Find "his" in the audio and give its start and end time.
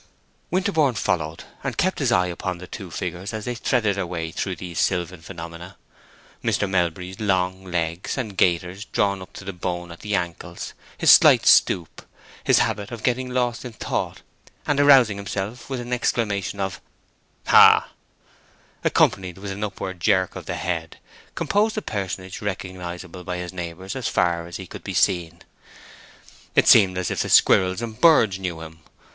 1.99-2.11, 10.97-11.11, 12.43-12.57, 23.37-23.53